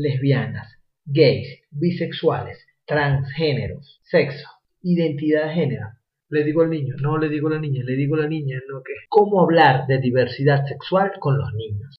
[0.00, 0.66] lesbianas,
[1.04, 4.48] gays, bisexuales, transgéneros, sexo,
[4.82, 5.86] identidad de género.
[6.28, 8.58] Le digo al niño, no le digo a la niña, le digo a la niña,
[8.68, 8.92] no que.
[9.08, 11.96] ¿Cómo hablar de diversidad sexual con los niños?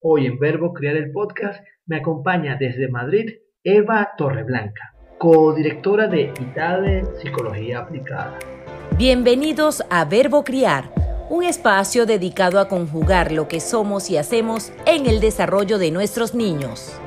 [0.00, 7.04] Hoy en Verbo Crear el Podcast me acompaña desde Madrid Eva Torreblanca, codirectora de ITADE
[7.20, 8.38] Psicología Aplicada.
[8.96, 10.90] Bienvenidos a Verbo Criar,
[11.28, 16.34] un espacio dedicado a conjugar lo que somos y hacemos en el desarrollo de nuestros
[16.34, 17.00] niños.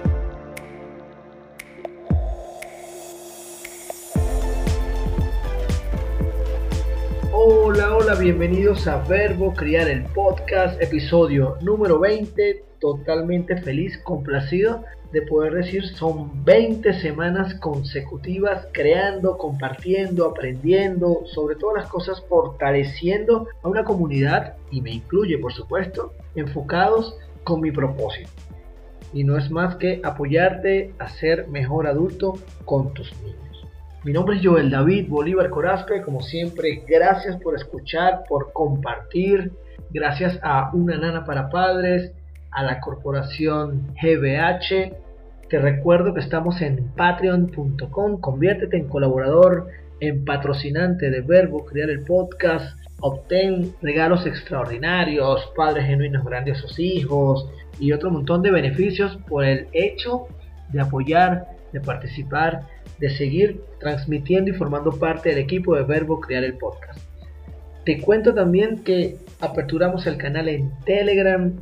[8.17, 15.85] Bienvenidos a Verbo Criar el Podcast, episodio número 20, totalmente feliz, complacido de poder decir,
[15.95, 24.55] son 20 semanas consecutivas creando, compartiendo, aprendiendo, sobre todas las cosas fortaleciendo a una comunidad,
[24.71, 28.31] y me incluye por supuesto, enfocados con mi propósito.
[29.13, 33.48] Y no es más que apoyarte a ser mejor adulto con tus niños.
[34.05, 39.51] Mi nombre es Joel David Bolívar Corazco y como siempre, gracias por escuchar, por compartir,
[39.89, 42.13] gracias a Una Nana para Padres,
[42.51, 44.93] a la corporación GBH.
[45.49, 49.67] Te recuerdo que estamos en patreon.com, conviértete en colaborador,
[49.99, 57.49] en patrocinante de Verbo, crear el podcast, obtén regalos extraordinarios, padres genuinos grandiosos hijos
[57.81, 60.27] y otro montón de beneficios por el hecho
[60.69, 62.61] de apoyar, de participar,
[62.99, 66.99] de seguir transmitiendo y formando parte del equipo de Verbo Crear el Podcast.
[67.85, 71.53] Te cuento también que aperturamos el canal en Telegram,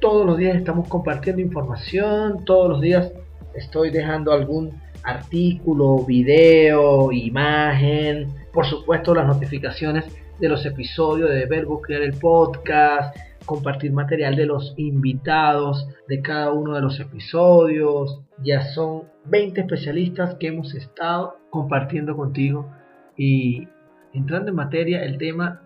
[0.00, 3.12] todos los días estamos compartiendo información, todos los días
[3.54, 10.04] estoy dejando algún artículo, video, imagen, por supuesto las notificaciones
[10.38, 16.52] de los episodios de Verbo Crear el Podcast, compartir material de los invitados de cada
[16.52, 18.20] uno de los episodios.
[18.42, 22.70] Ya son 20 especialistas que hemos estado compartiendo contigo
[23.16, 23.68] y
[24.12, 25.60] entrando en materia, el tema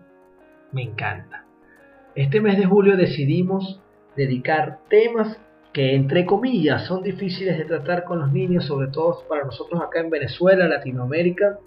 [0.71, 1.45] me encanta.
[2.15, 3.79] Este mes de julio decidimos
[4.15, 5.39] dedicar temas
[5.73, 9.99] que entre comillas son difíciles de tratar con los niños, sobre todo para nosotros acá
[9.99, 11.59] en Venezuela, Latinoamérica,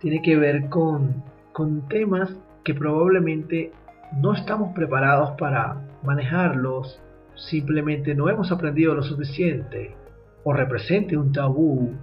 [0.00, 2.30] tiene que ver con, con temas
[2.62, 3.72] que probablemente
[4.12, 7.00] no estamos preparados para manejarlos,
[7.34, 9.94] simplemente no hemos aprendido lo suficiente
[10.44, 11.94] o represente un tabú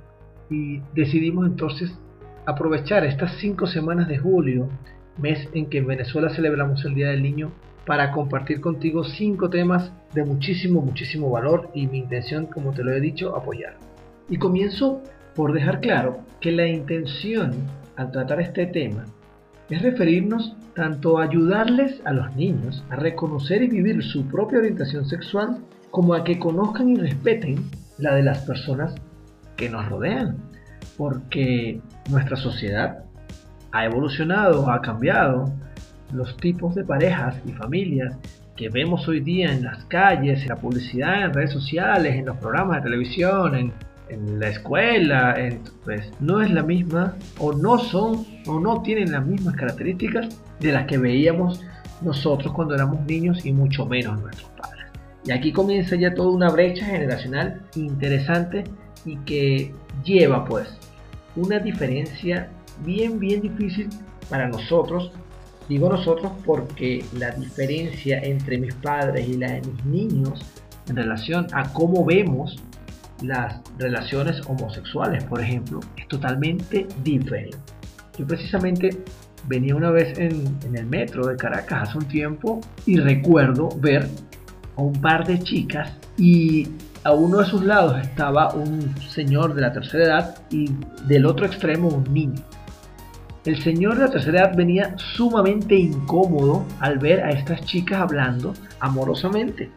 [0.50, 1.98] y decidimos entonces
[2.46, 4.70] aprovechar estas cinco semanas de julio,
[5.18, 7.52] mes en que en Venezuela celebramos el Día del Niño,
[7.86, 12.94] para compartir contigo cinco temas de muchísimo, muchísimo valor y mi intención, como te lo
[12.94, 13.78] he dicho, apoyar.
[14.30, 15.02] Y comienzo
[15.36, 17.52] por dejar claro que la intención
[17.96, 19.06] al tratar este tema
[19.74, 25.06] es referirnos tanto a ayudarles a los niños a reconocer y vivir su propia orientación
[25.06, 25.60] sexual
[25.92, 28.96] como a que conozcan y respeten la de las personas
[29.56, 30.38] que nos rodean.
[30.98, 31.80] Porque
[32.10, 33.04] nuestra sociedad
[33.72, 35.52] ha evolucionado, ha cambiado,
[36.14, 38.16] los tipos de parejas y familias
[38.56, 42.38] que vemos hoy día en las calles, en la publicidad, en redes sociales, en los
[42.38, 43.74] programas de televisión, en,
[44.10, 45.36] la escuela,
[45.84, 50.72] pues no es la misma o no son o no tienen las mismas características de
[50.72, 51.62] las que veíamos
[52.02, 54.86] nosotros cuando éramos niños y mucho menos nuestros padres.
[55.26, 58.66] Y aquí comienza ya toda una brecha generacional interesante
[59.06, 60.68] y que lleva pues
[61.36, 62.50] una diferencia
[62.84, 63.90] bien bien difícil
[64.30, 65.12] para nosotros
[65.70, 70.42] Digo nosotros porque la diferencia entre mis padres y la de mis niños
[70.90, 72.58] en relación a cómo vemos
[73.24, 77.58] las relaciones homosexuales, por ejemplo, es totalmente diferente.
[78.18, 79.04] Yo precisamente
[79.48, 84.08] venía una vez en, el metro de Caracas hace un tiempo y recuerdo ver
[84.78, 86.68] a un par de chicas y
[87.04, 90.72] a uno de sus lados estaba un señor de la tercera edad y
[91.08, 92.42] del otro extremo un niño.
[93.46, 98.54] El señor de la tercera edad venía sumamente incómodo al ver a estas chicas hablando
[98.80, 99.70] amorosamente.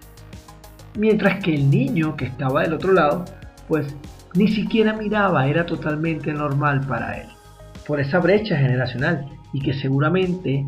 [0.96, 3.24] Mientras que el niño que estaba del otro lado,
[3.68, 3.94] pues
[4.34, 7.28] ni siquiera miraba, era totalmente normal para él.
[7.86, 10.66] Por esa brecha generacional y que seguramente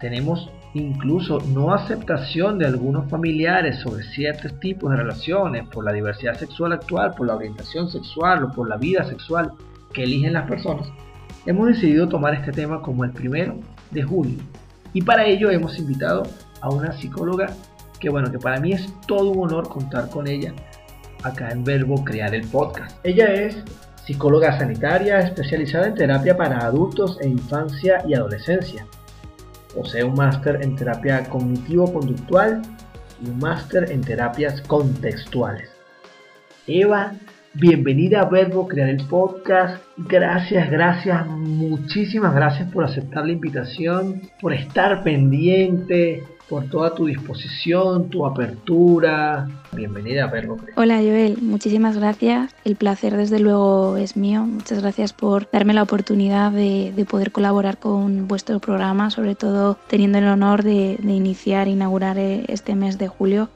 [0.00, 6.34] tenemos incluso no aceptación de algunos familiares sobre ciertos tipos de relaciones por la diversidad
[6.34, 9.52] sexual actual, por la orientación sexual o por la vida sexual
[9.94, 10.88] que eligen las personas,
[11.46, 13.58] hemos decidido tomar este tema como el primero
[13.90, 14.38] de julio.
[14.92, 16.24] Y para ello hemos invitado
[16.60, 17.48] a una psicóloga
[17.98, 20.52] que bueno, que para mí es todo un honor contar con ella
[21.26, 22.96] acá en Verbo Crear el Podcast.
[23.04, 23.62] Ella es
[24.04, 28.86] psicóloga sanitaria especializada en terapia para adultos e infancia y adolescencia.
[29.74, 32.62] Posee un máster en terapia cognitivo-conductual
[33.22, 35.70] y un máster en terapias contextuales.
[36.66, 37.12] Eva,
[37.54, 39.82] bienvenida a Verbo Crear el Podcast.
[39.96, 48.08] Gracias, gracias, muchísimas gracias por aceptar la invitación, por estar pendiente, por toda tu disposición,
[48.08, 49.48] tu apertura.
[49.72, 50.48] Bienvenida a Crear.
[50.76, 52.54] Hola Joel, muchísimas gracias.
[52.64, 54.44] El placer desde luego es mío.
[54.44, 60.18] Muchas gracias por darme la oportunidad de, poder colaborar con vuestro programa, sobre todo teniendo
[60.18, 63.48] el honor de, de iniciar, inaugurar eh, este mes de julio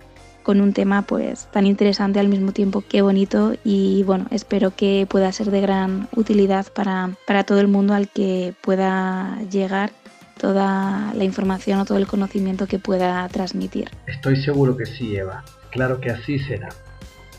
[0.42, 5.06] con un tema pues tan interesante al mismo tiempo que bonito y bueno, espero que
[5.08, 9.92] pueda ser de gran utilidad para, para todo el mundo al que pueda llegar
[10.40, 13.90] toda la información o todo el conocimiento que pueda transmitir.
[14.06, 15.44] Estoy seguro que sí, Eva.
[15.70, 16.70] Claro que así será.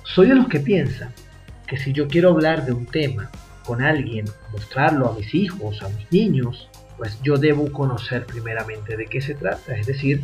[0.03, 1.11] Soy de los que piensan
[1.67, 3.29] que si yo quiero hablar de un tema
[3.65, 9.07] con alguien, mostrarlo a mis hijos, a mis niños, pues yo debo conocer primeramente de
[9.07, 10.23] qué se trata, es decir,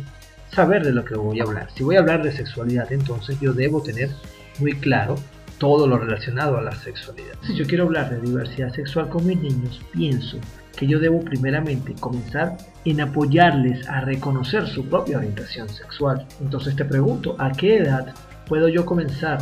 [0.52, 1.68] saber de lo que voy a hablar.
[1.74, 4.10] Si voy a hablar de sexualidad, entonces yo debo tener
[4.60, 5.16] muy claro
[5.58, 7.34] todo lo relacionado a la sexualidad.
[7.44, 10.38] Si yo quiero hablar de diversidad sexual con mis niños, pienso
[10.78, 16.24] que yo debo primeramente comenzar en apoyarles a reconocer su propia orientación sexual.
[16.40, 18.14] Entonces te pregunto, ¿a qué edad
[18.46, 19.40] puedo yo comenzar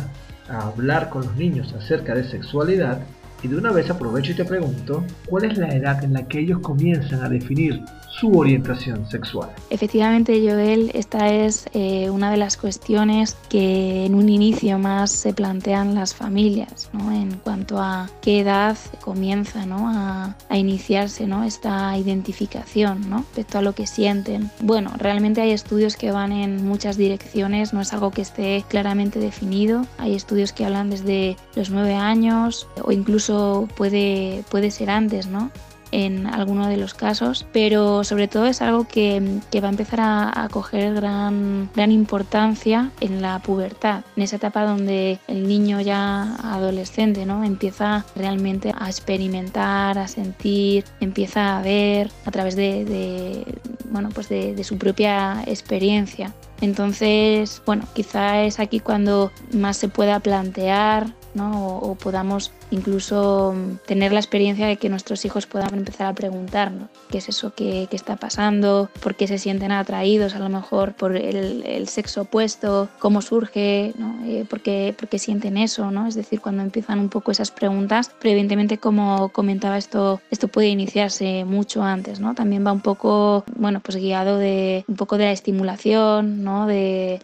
[0.49, 3.01] a hablar con los niños acerca de sexualidad?
[3.43, 6.39] Y de una vez aprovecho y te pregunto, ¿cuál es la edad en la que
[6.39, 7.83] ellos comienzan a definir
[8.19, 9.49] su orientación sexual.
[9.69, 15.33] Efectivamente, Joel, esta es eh, una de las cuestiones que en un inicio más se
[15.33, 17.11] plantean las familias, ¿no?
[17.11, 19.89] en cuanto a qué edad comienza ¿no?
[19.89, 21.43] a, a, iniciarse ¿no?
[21.43, 23.17] esta identificación ¿no?
[23.17, 24.49] respecto a lo que sienten.
[24.61, 29.19] Bueno, realmente hay estudios que van en muchas direcciones, no es algo que esté claramente
[29.19, 29.85] definido.
[29.99, 33.26] Hay estudios que hablan desde los nueve años o incluso
[33.75, 35.51] puede, puede ser antes, ¿no?
[35.91, 40.47] en alguno de los casos, pero sobre todo es algo que, va a empezar a,
[40.51, 47.25] coger gran, gran importancia en la pubertad, en esa etapa donde el niño ya adolescente
[47.25, 47.43] ¿no?
[47.43, 53.45] empieza realmente a experimentar, a sentir, empieza a ver a través de,
[53.89, 56.33] bueno, pues de su propia experiencia.
[56.61, 64.11] Entonces, bueno, quizá es aquí cuando más se pueda plantear o, podamos incluso mm, tener
[64.11, 68.15] la experiencia de que nuestros hijos puedan empezar a preguntarnos qué es eso que, está
[68.15, 73.93] pasando, por qué se sienten atraídos a lo mejor por el, sexo opuesto, cómo surge,
[74.25, 76.05] eh, por, qué, sienten eso, ¿no?
[76.05, 80.67] es decir, cuando empiezan un poco esas preguntas, pero evidentemente como comentaba esto, esto puede
[80.67, 82.35] iniciarse mucho antes, ¿no?
[82.35, 86.67] también va un poco, bueno, pues guiado de un poco de la estimulación, ¿no?
[86.67, 87.19] de,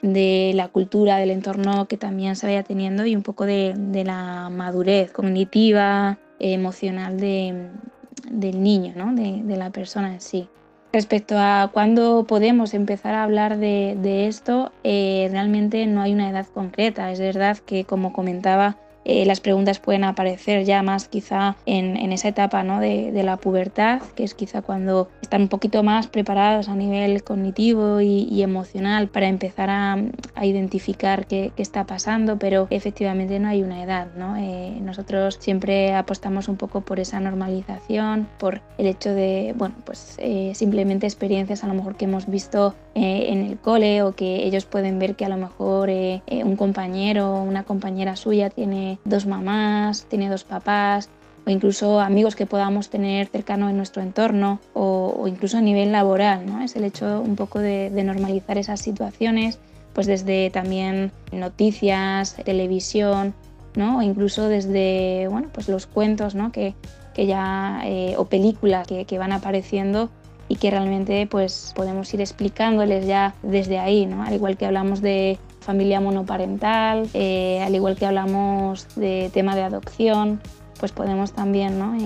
[0.55, 5.11] la cultura, del entorno que también se vaya teniendo y un poco de la madurez
[5.33, 9.15] cognitiva, emocional del niño, ¿no?
[9.15, 10.47] de, la persona en sí.
[10.91, 16.45] Respecto a cuándo podemos empezar a hablar de, esto, eh, realmente no hay una edad
[16.53, 17.11] concreta.
[17.11, 22.29] Es verdad que, como comentaba, eh, las preguntas pueden aparecer ya más quizá en, esa
[22.29, 22.79] etapa ¿no?
[22.79, 28.01] de, la pubertad, que es quizá cuando están un poquito más preparados a nivel cognitivo
[28.01, 29.97] y, emocional para empezar a,
[30.41, 34.07] identificar qué, está pasando, pero efectivamente no hay una edad.
[34.17, 34.35] ¿no?
[34.37, 40.15] Eh, nosotros siempre apostamos un poco por esa normalización, por el hecho de, bueno, pues
[40.19, 44.65] eh, simplemente experiencias a lo mejor que hemos visto en el cole o que ellos
[44.65, 50.05] pueden ver que a lo mejor un compañero o una compañera suya tiene dos mamás,
[50.09, 51.09] tiene dos papás,
[51.45, 56.45] o incluso amigos que podamos tener cercano en nuestro entorno, o, incluso a nivel laboral.
[56.45, 56.63] ¿no?
[56.63, 59.59] Es el hecho un poco de, normalizar esas situaciones,
[59.93, 63.33] pues desde también noticias, televisión,
[63.75, 63.99] ¿no?
[63.99, 66.51] o incluso desde bueno, pues los cuentos ¿no?
[66.51, 66.75] que,
[67.13, 70.09] que ya, eh, o películas que, que, van apareciendo
[70.53, 74.21] y que realmente pues, podemos ir explicándoles ya desde ahí, ¿no?
[74.21, 79.63] al igual que hablamos de familia monoparental, eh, al igual que hablamos de tema de
[79.63, 80.39] adopción,
[80.79, 81.97] pues podemos también ¿no?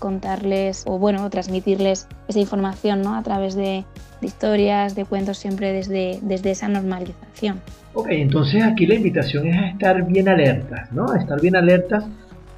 [0.00, 3.14] contarles o bueno, transmitirles esa información ¿no?
[3.14, 3.84] a través de,
[4.20, 7.60] historias, de cuentos, siempre desde, desde esa normalización.
[7.94, 11.08] Ok, entonces aquí la invitación es a estar bien alertas, ¿no?
[11.12, 12.04] A estar bien alertas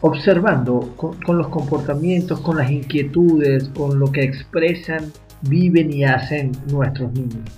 [0.00, 5.12] observando con los comportamientos, con las inquietudes, con lo que expresan,
[5.42, 7.50] viven y hacen nuestros niños.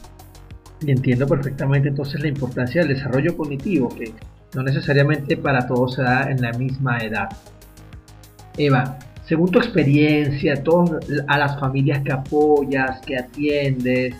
[0.80, 4.12] Y entiendo perfectamente entonces la importancia del desarrollo cognitivo, que
[4.54, 7.28] no necesariamente para todos se da en la misma edad.
[8.56, 10.54] Eva, según tu experiencia,
[11.28, 14.14] a las familias que apoyas, que atiendes,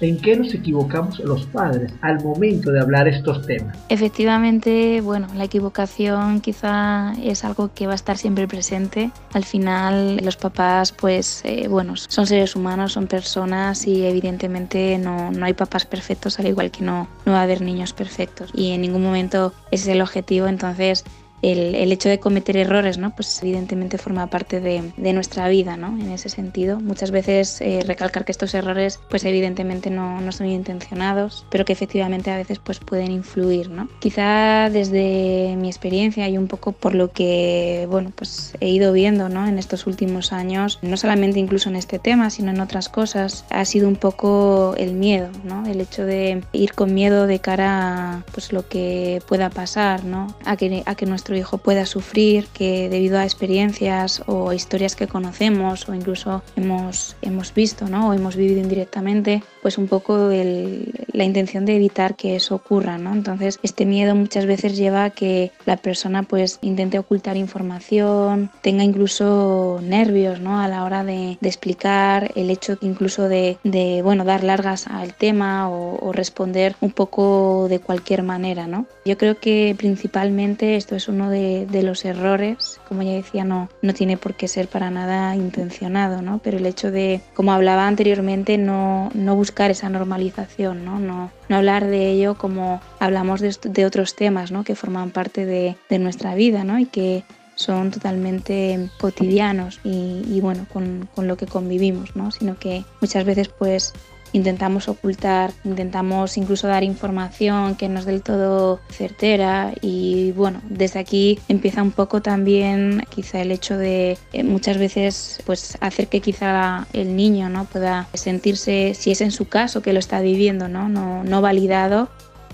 [0.00, 3.76] ¿En qué nos equivocamos los padres al momento de hablar estos temas?
[3.88, 9.10] Efectivamente, bueno, la equivocación quizá es algo que va a estar siempre presente.
[9.34, 15.30] Al final, los papás, pues, eh, bueno, son seres humanos, son personas y evidentemente no,
[15.32, 18.50] no hay papás perfectos, al igual que no, no va a haber niños perfectos.
[18.54, 21.04] Y en ningún momento ese es el objetivo, entonces
[21.42, 23.14] el, el, hecho de cometer errores, ¿no?
[23.14, 25.88] Pues evidentemente forma parte de, de nuestra vida, ¿no?
[25.98, 26.80] En ese sentido.
[26.80, 31.72] Muchas veces eh, recalcar que estos errores, pues evidentemente no, no, son intencionados, pero que
[31.72, 33.88] efectivamente a veces pues pueden influir, ¿no?
[34.00, 39.28] Quizá desde mi experiencia y un poco por lo que, bueno, pues he ido viendo,
[39.28, 39.46] ¿no?
[39.46, 43.64] En estos últimos años, no solamente incluso en este tema, sino en otras cosas, ha
[43.64, 45.66] sido un poco el miedo, ¿no?
[45.66, 50.34] El hecho de ir con miedo de cara a, pues lo que pueda pasar, ¿no?
[50.44, 55.06] A que, a que nuestro hijo pueda sufrir, que debido a experiencias o historias que
[55.06, 58.08] conocemos o incluso hemos, hemos visto ¿no?
[58.08, 62.98] o hemos vivido indirectamente, pues un poco la intención de evitar que eso ocurra.
[62.98, 63.12] ¿no?
[63.12, 68.82] Entonces este miedo muchas veces lleva a que la persona pues intente ocultar información, tenga
[68.84, 70.60] incluso nervios ¿no?
[70.60, 75.70] a la hora de, explicar, el hecho incluso de, de, bueno, dar largas al tema
[75.70, 78.66] o, responder un poco de cualquier manera.
[78.66, 78.86] ¿no?
[79.04, 83.68] Yo creo que principalmente esto es un de, de, los errores, como ya decía, no,
[83.82, 86.40] no tiene por qué ser para nada intencionado, ¿no?
[86.42, 90.98] Pero el hecho de, como hablaba anteriormente, no, no buscar esa normalización, ¿no?
[90.98, 94.64] No, no hablar de ello como hablamos de, de otros temas, ¿no?
[94.64, 96.78] Que forman parte de, de nuestra vida, ¿no?
[96.78, 102.30] Y que son totalmente cotidianos y, y bueno, con, con, lo que convivimos, ¿no?
[102.30, 103.92] Sino que muchas veces pues
[104.32, 111.00] intentamos ocultar, intentamos incluso dar información que no es del todo certera y bueno, desde
[111.00, 116.20] aquí empieza un poco también quizá el hecho de eh, muchas veces pues hacer que
[116.20, 120.68] quizá el niño no pueda sentirse, si es en su caso que lo está viviendo,
[120.68, 122.08] no, no, no validado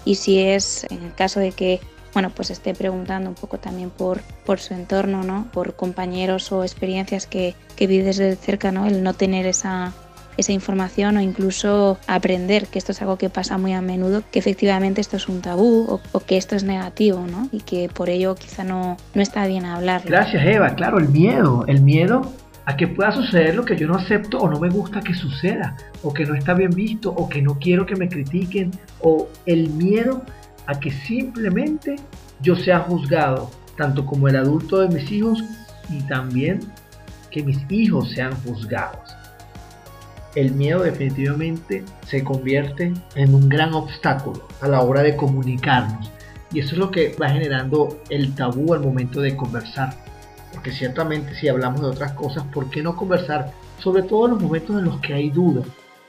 [0.04, 1.80] y si es en el caso de que
[2.16, 5.48] bueno, pues esté preguntando un poco también por, por su entorno, ¿no?
[5.52, 8.86] Por compañeros o experiencias que, que vive desde cerca, ¿no?
[8.86, 9.92] El no tener esa,
[10.36, 14.38] esa información o incluso aprender que esto es algo que pasa muy a menudo, que
[14.38, 17.48] efectivamente esto es un tabú o, que esto es negativo, ¿no?
[17.52, 20.02] Y que por ello quizá no, no está bien hablar.
[20.04, 20.74] Gracias, Eva.
[20.74, 22.32] Claro, el miedo, el miedo
[22.64, 25.76] a que pueda suceder lo que yo no acepto o no me gusta que suceda,
[26.02, 29.70] o que no está bien visto, o que no quiero que me critiquen, o el
[29.70, 30.22] miedo
[30.66, 31.96] a que simplemente
[32.40, 35.44] yo sea juzgado, tanto como el adulto de mis hijos
[35.90, 36.60] y también
[37.30, 39.15] que mis hijos sean juzgados
[40.36, 46.12] el miedo definitivamente se convierte en un gran obstáculo a la hora de comunicarnos.
[46.52, 49.96] Y eso es lo que va generando el tabú al momento de conversar.
[50.52, 53.52] Porque ciertamente si hablamos de otras cosas, ¿por qué no conversar?
[53.78, 55.62] Sobre todo en los momentos en los que hay duda.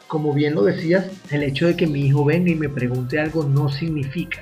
[0.07, 3.43] Como bien lo decías, el hecho de que mi hijo venga y me pregunte algo
[3.43, 4.41] no significa,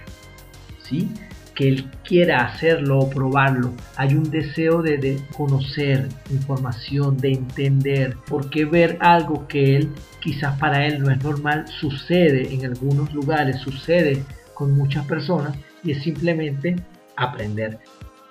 [0.84, 1.12] ¿sí?
[1.55, 3.74] Que él quiera hacerlo o probarlo.
[3.95, 10.85] Hay un deseo de, conocer información, de entender, porque ver algo que él quizás para
[10.85, 16.75] él no es normal sucede en algunos lugares, sucede con muchas personas y es simplemente
[17.15, 17.79] aprender.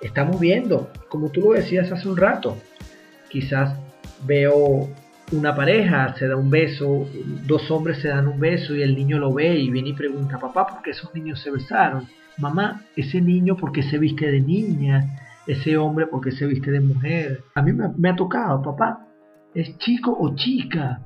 [0.01, 2.57] Estamos viendo, como tú lo decías hace un rato,
[3.29, 3.75] quizás
[4.25, 4.89] veo
[5.31, 7.07] una pareja, se da un beso,
[7.47, 10.37] dos hombres se dan un beso y el niño lo ve y viene y pregunta,
[10.37, 12.07] papá, ¿por qué esos niños se besaron?
[12.37, 17.43] Mamá, ese niño porque se viste de niña, ese hombre porque se viste de mujer.
[17.53, 19.07] A mí me, me ha tocado, papá,
[19.53, 21.01] ¿es chico o chica?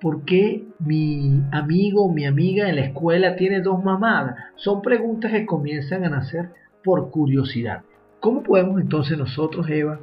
[0.00, 4.36] ¿Por qué mi amigo o mi amiga en la escuela tiene dos mamadas?
[4.56, 6.50] Son preguntas que comienzan a nacer
[6.84, 7.82] por curiosidad.
[8.20, 9.98] ¿Cómo podemos entonces nosotros, Eva,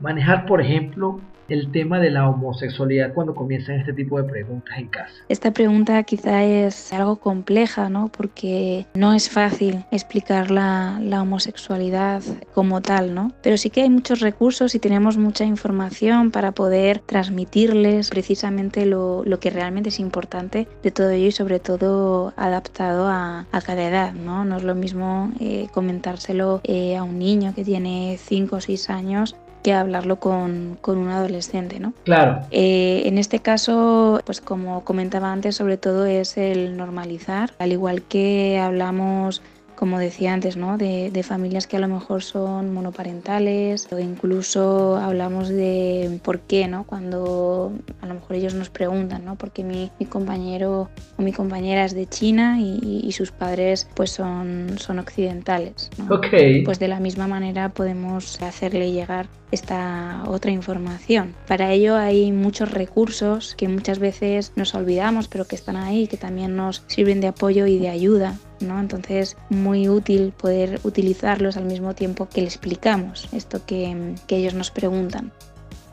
[0.00, 4.88] manejar, por ejemplo, el tema de la homosexualidad cuando comienzan este tipo de preguntas en
[4.88, 5.12] casa?
[5.28, 8.08] Esta pregunta quizá es algo compleja, ¿no?
[8.08, 12.22] Porque no es fácil explicar la, homosexualidad
[12.52, 13.32] como tal, ¿no?
[13.42, 19.24] Pero sí que hay muchos recursos y tenemos mucha información para poder transmitirles precisamente lo,
[19.40, 24.12] que realmente es importante de todo ello y sobre todo adaptado a, a cada edad,
[24.12, 24.44] ¿no?
[24.44, 28.90] No es lo mismo eh, comentárselo eh, a un niño que tiene 5 o 6
[28.90, 29.36] años
[29.66, 31.92] que hablarlo con, con un adolescente, ¿no?
[32.04, 32.42] Claro.
[32.52, 38.02] Eh, en este caso, pues como comentaba antes, sobre todo es el normalizar, al igual
[38.02, 39.42] que hablamos
[39.74, 40.78] como decía antes, ¿no?
[40.78, 45.85] de, familias que a lo mejor son monoparentales o incluso hablamos de
[46.18, 46.84] por qué, ¿no?
[46.84, 49.36] cuando a lo mejor ellos nos preguntan, ¿no?
[49.36, 54.98] porque mi, compañero o mi compañera es de China y, sus padres pues son, son
[54.98, 55.90] occidentales.
[55.96, 56.20] ¿no?
[56.64, 61.34] Pues de la misma manera podemos hacerle llegar esta otra información.
[61.46, 66.16] Para ello hay muchos recursos que muchas veces nos olvidamos, pero que están ahí, que
[66.16, 68.36] también nos sirven de apoyo y de ayuda.
[68.60, 68.80] ¿no?
[68.80, 74.54] Entonces, muy útil poder utilizarlos al mismo tiempo que le explicamos esto que, que ellos
[74.54, 75.32] nos preguntan.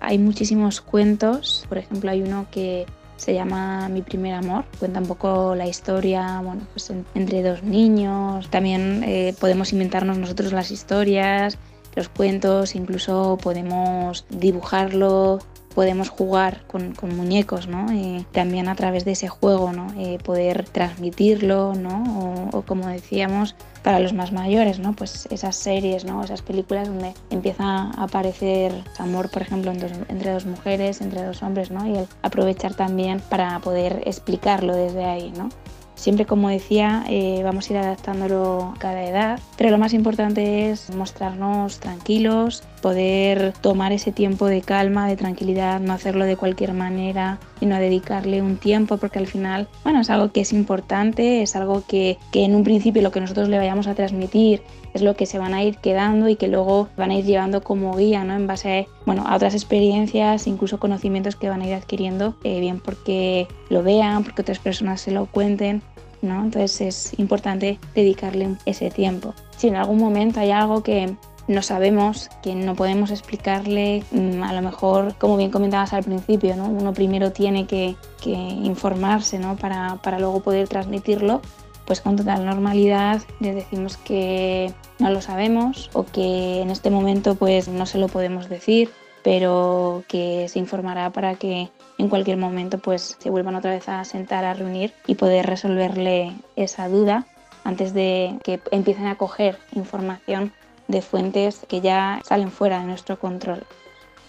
[0.06, 5.08] Hay muchísimos cuentos, por ejemplo, hay uno que se llama Mi primer amor, cuenta un
[5.08, 11.58] poco la historia, bueno, pues entre dos niños, también eh, podemos inventarnos nosotros las historias,
[11.96, 15.40] los cuentos, incluso podemos dibujarlo,
[15.74, 17.88] podemos jugar con, muñecos, ¿no?
[18.32, 19.88] también a través de ese juego, ¿no?
[19.98, 22.50] Eh, poder transmitirlo, ¿no?
[22.54, 24.94] O, como decíamos, para los más mayores, ¿no?
[24.94, 26.24] Pues esas series, ¿no?
[26.24, 31.72] Esas películas donde empieza a aparecer amor, por ejemplo, entre dos mujeres, entre dos hombres,
[31.72, 31.86] ¿no?
[31.86, 35.50] Y el aprovechar también para poder explicarlo desde ahí, ¿no?
[35.96, 40.70] Siempre, como decía, eh, vamos a ir adaptándolo a cada edad, pero lo más importante
[40.70, 46.74] es mostrarnos tranquilos, poder tomar ese tiempo de calma, de tranquilidad, no hacerlo de cualquier
[46.74, 51.56] manera, sino dedicarle un tiempo, porque al final, bueno, es algo que es importante, es
[51.56, 54.62] algo que, que en un principio lo que nosotros le vayamos a transmitir
[54.94, 57.64] es lo que se van a ir quedando y que luego van a ir llevando
[57.64, 58.36] como guía, ¿no?
[58.36, 62.60] En base a, bueno, a otras experiencias, incluso conocimientos que van a ir adquiriendo, eh,
[62.60, 65.82] bien porque lo vean, porque otras personas se lo cuenten,
[66.22, 66.44] ¿no?
[66.44, 69.34] Entonces es importante dedicarle ese tiempo.
[69.56, 71.16] Si en algún momento hay algo que
[71.48, 76.56] no sabemos, que no podemos explicarle, mm, a lo mejor, como bien comentabas al principio,
[76.56, 76.66] ¿no?
[76.66, 79.56] uno primero tiene que, que informarse ¿no?
[79.56, 81.42] para, para luego poder transmitirlo,
[81.86, 87.36] pues con total normalidad les decimos que no lo sabemos o que en este momento
[87.36, 88.90] pues no se lo podemos decir,
[89.22, 94.04] pero que se informará para que en cualquier momento pues se vuelvan otra vez a
[94.06, 97.26] sentar a reunir y poder resolverle esa duda
[97.66, 100.54] antes de que empiecen a coger información
[100.88, 103.64] de fuentes que ya salen fuera de nuestro control.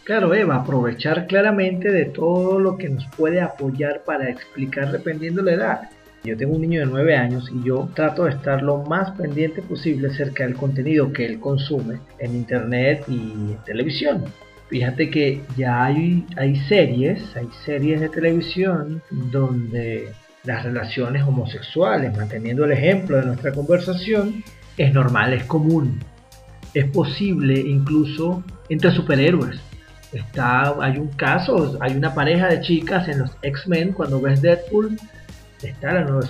[0.05, 5.53] Claro, Eva, aprovechar claramente de todo lo que nos puede apoyar para explicar dependiendo la
[5.53, 5.91] edad.
[6.25, 9.63] Yo tengo un niño de 9 años y yo trato de estar lo más pendiente
[9.63, 14.25] posible acerca del contenido que él consume en internet y en televisión.
[14.69, 20.13] Fíjate que ya hay, hay series, hay series de televisión donde
[20.45, 24.43] las relaciones homosexuales, manteniendo el ejemplo de nuestra conversación,
[24.77, 26.01] es normal, es común.
[26.75, 29.59] Es posible incluso entre superhéroes.
[30.13, 34.97] Está, hay un caso, hay una pareja de chicas en los X-Men cuando ves Deadpool
[35.67, 36.29] está la nueva,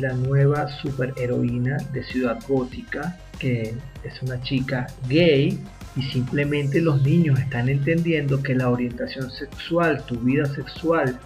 [0.00, 5.58] la, nueva superheroína de Ciudad Gótica, que es una chica gay
[5.96, 11.18] y simplemente los niños están entendiendo que la orientación sexual, tu vida sexual,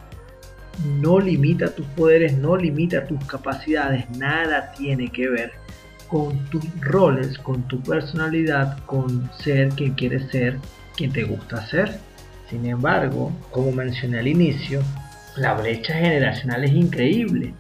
[1.01, 5.53] no limita tus poderes, no limita tus capacidades, nada tiene que ver
[6.09, 10.59] con tus roles, con tu personalidad, con ser quien quieres ser,
[10.97, 11.99] quien te gusta ser.
[12.51, 14.83] Sin embargo, como mencioné al inicio,
[15.37, 17.55] la brecha generacional es increíble.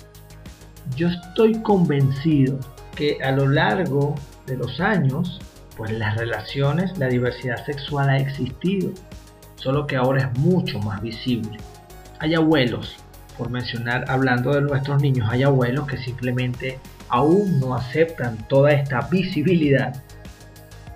[0.97, 2.59] Yo estoy convencido
[2.97, 4.15] que a lo largo
[4.47, 5.39] de los años,
[5.77, 8.91] pues las relaciones, la diversidad sexual ha existido,
[9.57, 11.59] solo que ahora es mucho más visible.
[12.19, 12.97] Hay abuelos,
[13.39, 19.03] por mencionar, hablando de nuestros niños, hay abuelos que simplemente aún no aceptan toda esta
[19.03, 20.03] visibilidad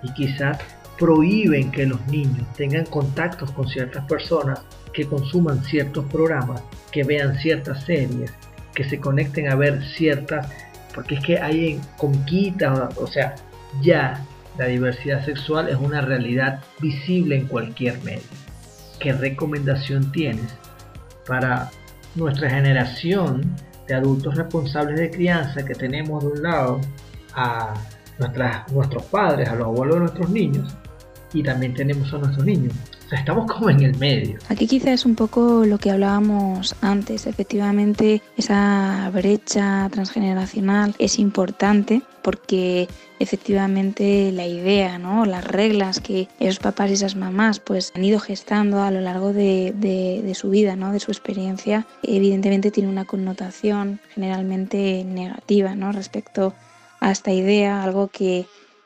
[0.03, 0.59] y quizás
[0.99, 4.61] prohíben que los niños tengan contactos con ciertas personas
[4.93, 8.31] que consuman ciertos programas, que vean ciertas series,
[8.75, 10.47] que se conecten a ver ciertas,
[10.93, 13.35] porque es que hay en Conquita, o sea,
[13.81, 14.23] ya
[14.57, 18.21] la diversidad sexual es una realidad visible en cualquier medio.
[18.99, 20.55] ¿Qué recomendación tienes
[21.25, 21.71] para
[22.15, 23.55] nuestra generación
[23.87, 26.81] de adultos responsables de crianza que tenemos de un lado
[27.35, 27.73] a
[28.19, 30.75] nuestros padres, a los abuelos de nuestros niños
[31.33, 32.73] y también tenemos a nuestros niños?
[33.15, 34.39] Estamos como en el medio.
[34.49, 37.27] Aquí quizás es un poco lo que hablábamos antes.
[37.27, 42.87] Efectivamente, esa brecha transgeneracional es importante porque
[43.19, 45.25] efectivamente la idea, ¿no?
[45.25, 49.33] las reglas que esos papás y esas mamás pues han ido gestando a lo largo
[49.33, 50.91] de, de, su vida, ¿no?
[50.91, 55.91] de su experiencia, evidentemente tiene una connotación generalmente negativa ¿no?
[55.91, 56.53] respecto
[56.99, 58.45] a esta idea, algo que,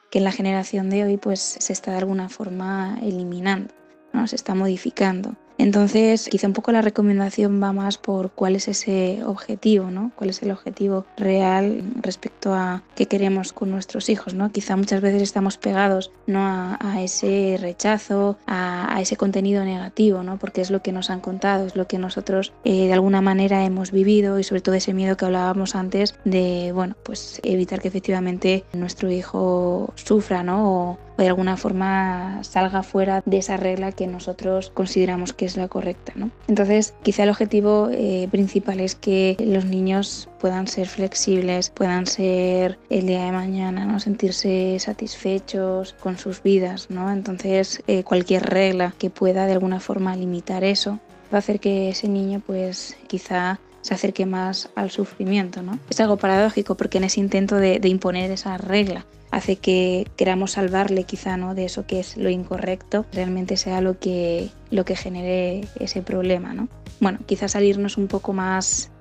[0.10, 3.77] que en la generación de hoy pues se está de alguna forma eliminando
[4.26, 5.36] se está modificando.
[5.58, 10.12] Entonces, quizá un poco la recomendación va más por cuál es ese objetivo, ¿no?
[10.16, 14.52] ¿Cuál es el objetivo real respecto a qué queremos con nuestros hijos, ¿no?
[14.52, 16.42] Quizá muchas veces estamos pegados, ¿no?
[16.42, 20.38] A, ese rechazo, a, ese contenido negativo, ¿no?
[20.38, 23.64] Porque es lo que nos han contado, es lo que nosotros eh, de alguna manera
[23.66, 27.88] hemos vivido y sobre todo ese miedo que hablábamos antes de, bueno, pues evitar que
[27.88, 30.72] efectivamente nuestro hijo sufra, ¿no?
[30.72, 35.68] O, de alguna forma salga fuera de esa regla que nosotros consideramos que es la
[35.68, 36.14] correcta.
[36.16, 36.32] ¿no?
[36.48, 42.78] Entonces, quizá el objetivo eh, principal es que los niños puedan ser flexibles, puedan ser
[42.90, 44.00] el día de mañana, ¿no?
[44.00, 46.90] sentirse satisfechos con sus vidas.
[46.90, 47.12] ¿no?
[47.12, 51.00] Entonces, eh, cualquier regla que pueda de alguna forma limitar eso
[51.34, 55.62] va a hacer que ese niño pues quizá se acerque más al sufrimiento.
[55.62, 55.80] ¿no?
[55.89, 60.52] Es algo paradójico porque en ese intento de, de imponer esa regla hace que queramos
[60.52, 61.56] salvarle quizá ¿no?
[61.56, 66.54] de eso que es lo incorrecto, realmente sea lo que, lo que genere ese problema.
[66.54, 66.67] ¿no?
[67.00, 68.91] Bueno, quizá salirnos un poco más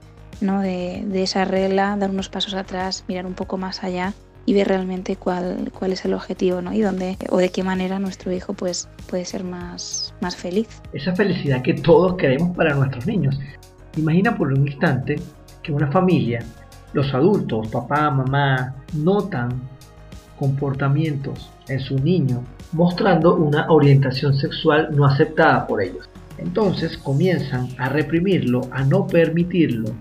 [0.40, 0.60] ¿no?
[0.60, 4.68] de, de, esa regla, dar unos pasos atrás, mirar un poco más allá y ver
[4.68, 6.72] realmente cuál, cuál es el objetivo ¿no?
[6.72, 10.68] y dónde o de qué manera nuestro hijo pues, puede ser más, más feliz.
[10.92, 13.36] Esa felicidad que todos queremos para nuestros niños.
[13.96, 15.16] Imagina por un instante
[15.62, 16.44] que una familia,
[16.92, 19.48] los adultos, papá, mamá, notan
[20.38, 26.08] comportamientos en su niño mostrando una orientación sexual no aceptada por ellos.
[26.38, 29.94] Entonces comienzan a reprimirlo, a no permitirlo.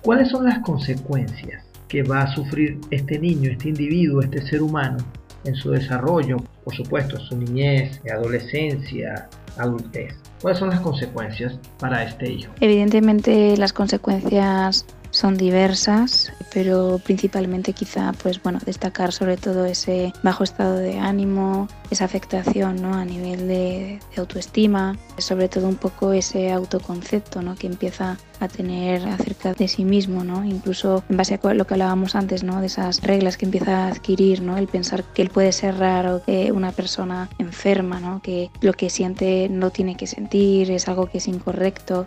[0.00, 4.98] ¿Cuáles son las consecuencias que va a sufrir este niño, este individuo, este ser humano
[5.44, 6.38] en su desarrollo?
[6.64, 10.14] Por supuesto, su niñez, adolescencia, adultez.
[10.40, 12.52] ¿Cuáles son las consecuencias para este hijo?
[12.60, 20.42] Evidentemente las consecuencias son diversas, pero principalmente quizá pues bueno, destacar sobre todo ese bajo
[20.42, 22.94] estado de ánimo, esa afectación ¿no?
[22.94, 27.54] a nivel de, autoestima, sobre todo un poco ese autoconcepto ¿no?
[27.54, 30.44] que empieza a tener acerca de sí mismo, ¿no?
[30.44, 32.60] incluso en base a lo que hablábamos antes, ¿no?
[32.60, 34.56] de esas reglas que empieza a adquirir, ¿no?
[34.56, 38.22] el pensar que él puede ser raro, que una persona enferma, ¿no?
[38.22, 42.06] que lo que siente no tiene que sentir, es algo que es incorrecto,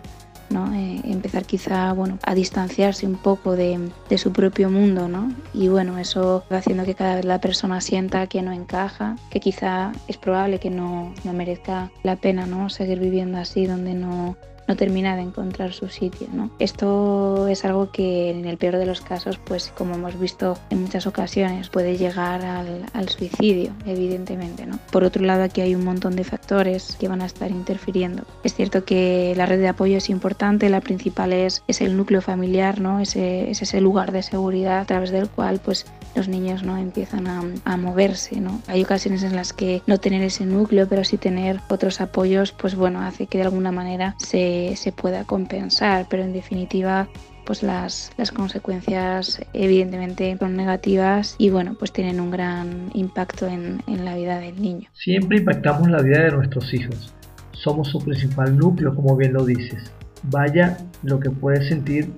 [0.50, 5.32] eh, empezar quizá bueno, a distanciarse un poco de, su propio mundo, ¿no?
[5.52, 9.40] Y bueno, eso va haciendo que cada vez la persona sienta que no encaja, que
[9.40, 12.70] quizá es probable que no, no merezca la pena, ¿no?
[12.70, 14.36] Seguir viviendo así donde no
[14.68, 16.28] no termina de encontrar su sitio.
[16.32, 16.50] ¿no?
[16.58, 20.82] Esto es algo que en el peor de los casos, pues como hemos visto en
[20.82, 24.66] muchas ocasiones, puede llegar al, suicidio, evidentemente.
[24.66, 24.78] ¿no?
[24.90, 28.24] Por otro lado, aquí hay un montón de factores que van a estar interfiriendo.
[28.42, 32.20] Es cierto que la red de apoyo es importante, la principal es, es el núcleo
[32.20, 33.00] familiar, ¿no?
[33.00, 36.76] ese, es ese lugar de seguridad a través del cual pues, los niños ¿no?
[36.76, 38.40] empiezan a, moverse.
[38.40, 38.60] ¿no?
[38.66, 42.74] Hay ocasiones en las que no tener ese núcleo, pero sí tener otros apoyos, pues
[42.74, 47.08] bueno, hace que de alguna manera se se, pueda compensar, pero en definitiva
[47.44, 53.82] pues las, las, consecuencias evidentemente son negativas y bueno, pues tienen un gran impacto en,
[53.86, 54.88] en, la vida del niño.
[54.94, 57.14] Siempre impactamos la vida de nuestros hijos.
[57.52, 59.92] Somos su principal núcleo, como bien lo dices.
[60.24, 62.10] Vaya lo que puedes sentir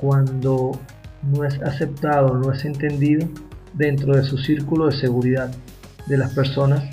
[0.00, 0.78] cuando
[1.22, 3.28] no es aceptado, no es entendido
[3.74, 5.50] dentro de su círculo de seguridad
[6.06, 6.84] de las personas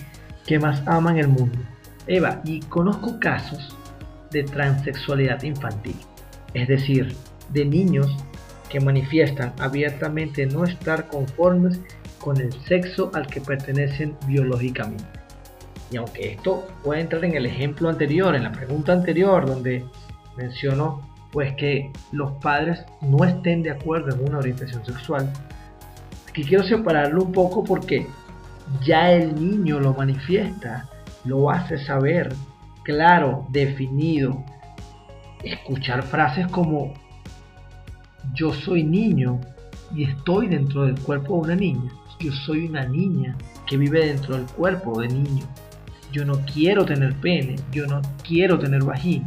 [0.45, 1.57] que más aman el mundo.
[2.07, 3.75] Eva, y conozco casos
[4.31, 5.95] de transexualidad infantil,
[6.53, 7.15] es decir,
[7.51, 8.15] de niños
[8.69, 11.79] que manifiestan abiertamente no estar conformes
[12.19, 15.05] con el sexo al que pertenecen biológicamente.
[15.91, 19.85] Y aunque esto puede entrar en el ejemplo anterior, en la pregunta anterior, donde
[20.35, 25.29] menciono pues que los padres no estén de acuerdo en una orientación sexual,
[26.29, 28.07] aquí quiero separarlo un poco porque
[28.85, 30.87] ya el niño lo manifiesta,
[31.25, 32.33] lo hace saber,
[32.85, 34.45] claro, definido.
[35.43, 36.93] Escuchar frases como
[38.33, 39.41] yo soy niño
[39.93, 41.91] y estoy dentro del cuerpo de una niña.
[42.17, 43.35] Yo soy una niña
[43.67, 45.43] que vive dentro del cuerpo de niño.
[46.13, 49.25] Yo no quiero tener pene, yo no quiero tener vagina.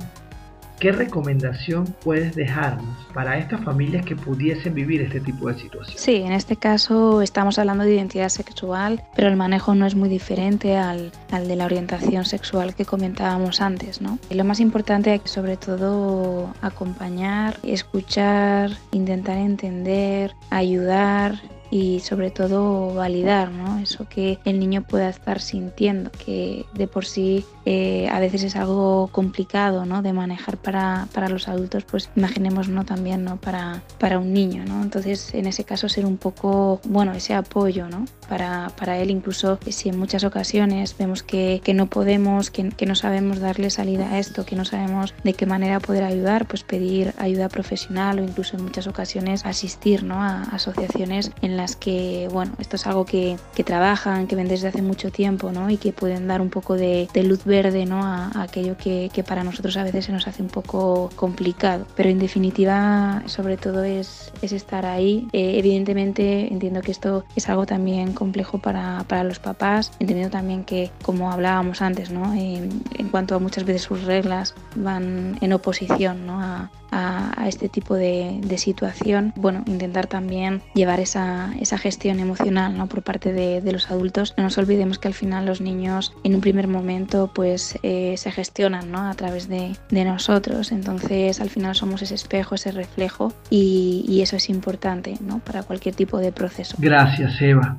[0.80, 6.00] ¿Qué recomendación puedes dejarnos para estas familias que pudiesen vivir este tipo de situaciones?
[6.00, 10.08] Sí, en este caso estamos hablando de identidad sexual, pero el manejo no es muy
[10.08, 14.20] diferente al, al de la orientación sexual que comentábamos antes, ¿no?
[14.30, 22.94] Y lo más importante es sobre todo acompañar, escuchar, intentar entender, ayudar y sobre todo
[22.94, 23.78] validar ¿no?
[23.78, 28.56] eso que el niño pueda estar sintiendo, que de por sí eh, a veces es
[28.56, 30.02] algo complicado ¿no?
[30.02, 32.84] de manejar para, para, los adultos, pues imaginemos ¿no?
[32.84, 33.36] también ¿no?
[33.36, 34.64] Para, para un niño.
[34.64, 34.82] ¿no?
[34.82, 38.06] Entonces, en ese caso, ser un poco, bueno, ese apoyo ¿no?
[38.28, 42.86] para, para él, incluso si en muchas ocasiones vemos que, que no podemos, que, que
[42.86, 46.62] no sabemos darle salida a esto, que no sabemos de qué manera poder ayudar, pues
[46.62, 50.22] pedir ayuda profesional o incluso en muchas ocasiones asistir ¿no?
[50.22, 54.68] a asociaciones en las que, bueno, esto es algo que, que trabajan, que ven desde
[54.68, 55.68] hace mucho tiempo ¿no?
[55.68, 58.02] y que pueden dar un poco de, de luz verde ¿no?
[58.02, 61.86] a, a aquello que, que, para nosotros a veces se nos hace un poco complicado.
[61.94, 65.28] Pero en definitiva, sobre todo es, es estar ahí.
[65.32, 70.64] Eh, evidentemente entiendo que esto es algo también complejo para, para los papás, entendiendo también
[70.64, 72.32] que, como hablábamos antes, ¿no?
[72.34, 76.40] Eh, en cuanto a muchas veces sus reglas van en oposición ¿no?
[76.40, 82.86] a, a, este tipo de, situación, bueno, intentar también llevar esa, esa gestión emocional ¿no?
[82.88, 84.34] por parte de, los adultos.
[84.36, 88.32] No nos olvidemos que al final los niños en un primer momento pues eh, se
[88.32, 89.08] gestionan ¿no?
[89.08, 94.22] a través de, de, nosotros, entonces al final somos ese espejo, ese reflejo y, y
[94.22, 95.38] eso es importante ¿no?
[95.40, 96.76] para cualquier tipo de proceso.
[96.78, 97.76] Gracias Eva.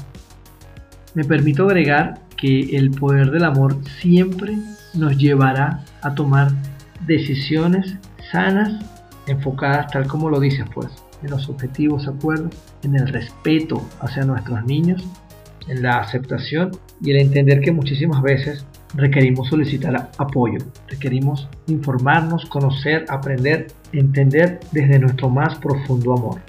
[1.15, 4.55] Me permito agregar que el poder del amor siempre
[4.93, 6.51] nos llevará a tomar
[7.05, 7.97] decisiones
[8.31, 8.98] sanas
[9.29, 10.89] enfocadas tal como lo dices pues,
[11.23, 15.03] en los objetivos, acuerdos, en el respeto hacia nuestros niños,
[15.67, 18.65] en la aceptación y el entender que muchísimas veces
[18.95, 26.41] requerimos solicitar apoyo, requerimos informarnos, conocer, aprender, entender desde nuestro más profundo amor.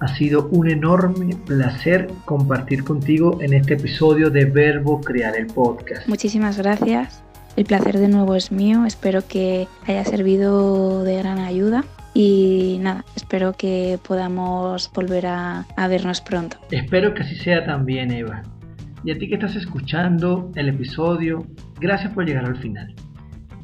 [0.00, 6.06] Ha sido un enorme placer compartir contigo en este episodio de Verbo Crear el Podcast.
[6.06, 7.22] Muchísimas gracias.
[7.56, 8.84] El placer de nuevo es mío.
[8.84, 11.84] Espero que haya servido de gran ayuda.
[12.12, 16.58] Y nada, espero que podamos volver a, a vernos pronto.
[16.70, 18.42] Espero que así sea también, Eva.
[19.04, 21.46] Y a ti que estás escuchando el episodio,
[21.80, 22.94] gracias por llegar al final.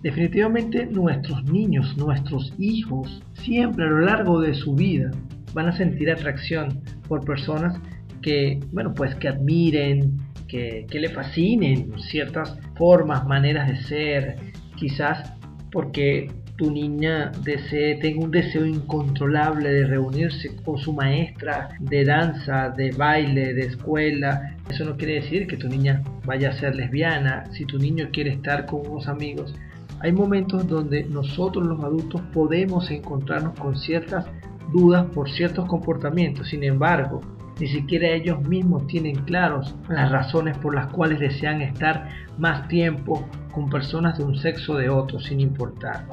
[0.02, 5.10] Definitivamente nuestros niños, nuestros hijos, siempre a lo largo de su vida
[5.54, 7.78] van a sentir atracción por personas
[8.20, 10.16] que, bueno, pues que admiren,
[10.48, 14.36] que, que le fascinen ciertas formas, maneras de ser,
[14.76, 15.34] quizás
[15.70, 22.70] porque tu niña desee, tenga un deseo incontrolable de reunirse con su maestra de danza,
[22.70, 24.56] de baile, de escuela.
[24.70, 27.44] Eso no quiere decir que tu niña vaya a ser lesbiana.
[27.52, 29.54] Si tu niño quiere estar con unos amigos,
[30.02, 34.26] hay momentos donde nosotros los adultos podemos encontrarnos con ciertas
[34.72, 36.48] dudas por ciertos comportamientos.
[36.48, 37.20] Sin embargo,
[37.60, 43.28] ni siquiera ellos mismos tienen claros las razones por las cuales desean estar más tiempo
[43.52, 46.06] con personas de un sexo de otro, sin importar.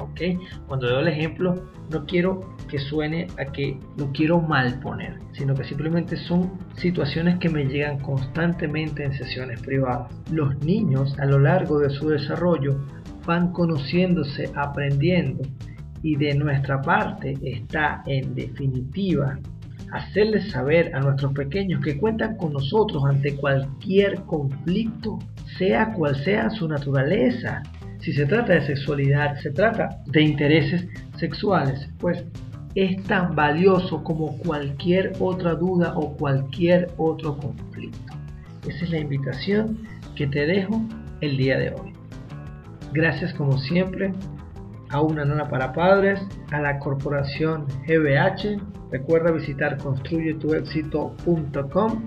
[0.68, 1.54] Cuando doy el ejemplo,
[1.90, 7.38] no quiero que suene a que lo quiero mal poner, sino que simplemente son situaciones
[7.38, 10.12] que me llegan constantemente en sesiones privadas.
[10.30, 12.78] Los niños a lo largo de su desarrollo
[13.26, 15.42] van conociéndose, aprendiendo
[16.02, 19.38] y de nuestra parte está en definitiva
[19.92, 25.18] hacerles saber a nuestros pequeños que cuentan con nosotros ante cualquier conflicto,
[25.58, 27.62] sea cual sea su naturaleza.
[27.98, 32.24] Si se trata de sexualidad, se trata de intereses sexuales, pues
[32.74, 38.14] es tan valioso como cualquier otra duda o cualquier otro conflicto.
[38.66, 39.78] Esa es la invitación
[40.14, 40.80] que te dejo
[41.20, 41.89] el día de hoy.
[42.92, 44.12] Gracias como siempre
[44.90, 48.60] a una nona para padres, a la corporación GBH.
[48.90, 52.04] Recuerda visitar construyetuexito.com.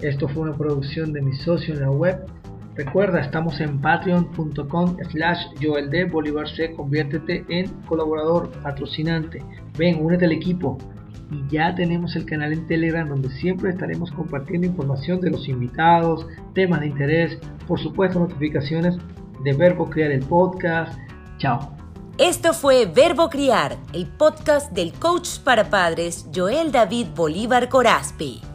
[0.00, 2.26] Esto fue una producción de mi socio en la web.
[2.74, 6.06] Recuerda, estamos en patreon.com slash Joel D.
[6.06, 6.72] Bolívar C.
[6.72, 9.40] Conviértete en colaborador patrocinante.
[9.78, 10.76] Ven, únete al equipo.
[11.30, 16.26] Y ya tenemos el canal en Telegram donde siempre estaremos compartiendo información de los invitados,
[16.54, 18.98] temas de interés, por supuesto notificaciones
[19.42, 20.98] de Verbo Criar el podcast.
[21.38, 21.76] Chao.
[22.18, 28.51] Esto fue Verbo Criar, el podcast del coach para padres Joel David Bolívar Corazpi.